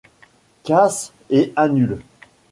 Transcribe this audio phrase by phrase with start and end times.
[0.63, 2.01] Casse et annule.